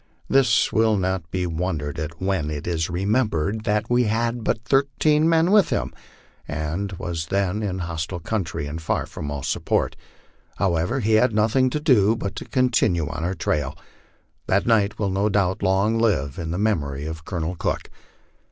This 0.27 0.73
will 0.73 0.97
not 0.97 1.29
be 1.29 1.45
wondered 1.45 1.99
at 1.99 2.19
when 2.19 2.49
it 2.49 2.65
is 2.65 2.89
remembered 2.89 3.65
that 3.65 3.85
he 3.87 4.05
had 4.05 4.43
but 4.43 4.65
thirteen 4.65 5.29
men 5.29 5.51
with 5.51 5.69
him, 5.69 5.93
and 6.47 6.91
was 6.93 7.27
then 7.27 7.61
in 7.61 7.81
a 7.81 7.83
hostile 7.83 8.19
country, 8.19 8.65
and 8.65 8.81
far 8.81 9.05
from 9.05 9.29
all 9.29 9.43
support. 9.43 9.95
However, 10.55 11.01
he 11.01 11.13
had 11.13 11.35
nothing 11.35 11.69
to 11.69 11.79
do 11.79 12.15
but 12.15 12.35
to 12.37 12.45
continue 12.45 13.07
on 13.09 13.23
our 13.23 13.35
trail. 13.35 13.77
That 14.47 14.65
night 14.65 14.97
will 14.97 15.11
no 15.11 15.29
doubt 15.29 15.61
live 15.61 15.61
long 15.61 16.33
in 16.43 16.49
the 16.49 16.57
memory 16.57 17.05
of 17.05 17.23
Colonel 17.23 17.55
Cook. 17.55 17.91